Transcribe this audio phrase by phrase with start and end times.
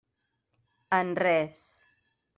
[0.99, 1.61] En res.